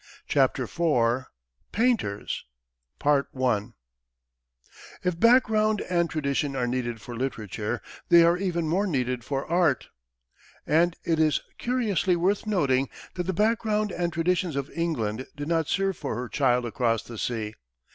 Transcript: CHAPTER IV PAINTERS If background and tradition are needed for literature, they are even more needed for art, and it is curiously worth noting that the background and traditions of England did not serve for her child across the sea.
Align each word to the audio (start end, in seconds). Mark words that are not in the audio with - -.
CHAPTER 0.27 0.63
IV 0.63 1.25
PAINTERS 1.71 2.45
If 3.03 3.29
background 5.19 5.81
and 5.91 6.09
tradition 6.09 6.55
are 6.55 6.65
needed 6.65 6.99
for 6.99 7.15
literature, 7.15 7.83
they 8.09 8.23
are 8.23 8.35
even 8.35 8.67
more 8.67 8.87
needed 8.87 9.23
for 9.23 9.45
art, 9.45 9.89
and 10.65 10.95
it 11.03 11.19
is 11.19 11.41
curiously 11.59 12.15
worth 12.15 12.47
noting 12.47 12.89
that 13.13 13.27
the 13.27 13.31
background 13.33 13.91
and 13.91 14.11
traditions 14.11 14.55
of 14.55 14.71
England 14.71 15.27
did 15.35 15.47
not 15.47 15.67
serve 15.67 15.97
for 15.97 16.15
her 16.15 16.27
child 16.29 16.65
across 16.65 17.03
the 17.03 17.19
sea. 17.19 17.53